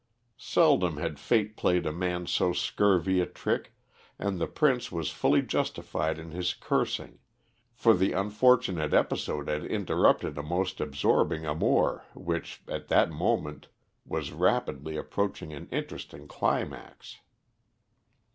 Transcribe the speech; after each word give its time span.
Seldom 0.39 0.97
had 0.97 1.19
fate 1.19 1.55
played 1.55 1.85
a 1.85 1.91
man 1.91 2.25
so 2.25 2.53
scurvy 2.53 3.19
a 3.19 3.27
trick, 3.27 3.73
and 4.17 4.39
the 4.41 4.47
Prince 4.47 4.91
was 4.91 5.11
fully 5.11 5.43
justified 5.43 6.17
in 6.17 6.31
his 6.31 6.55
cursing, 6.55 7.19
for 7.75 7.93
the 7.93 8.11
unfortunate 8.11 8.95
episode 8.95 9.47
had 9.47 9.63
interrupted 9.63 10.39
a 10.39 10.41
most 10.41 10.81
absorbing 10.81 11.45
amour 11.45 12.03
which, 12.15 12.63
at 12.67 12.87
that 12.87 13.11
moment, 13.11 13.67
was 14.03 14.31
rapidly 14.31 14.97
approaching 14.97 15.53
an 15.53 15.69
interesting 15.71 16.27
climax. 16.27 17.19